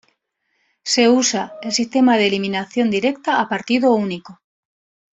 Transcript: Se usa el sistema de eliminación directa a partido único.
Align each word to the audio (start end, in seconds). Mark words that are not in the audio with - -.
Se 0.83 1.07
usa 1.09 1.53
el 1.61 1.71
sistema 1.73 2.17
de 2.17 2.25
eliminación 2.25 2.89
directa 2.89 3.39
a 3.39 3.47
partido 3.47 3.91
único. 3.93 4.41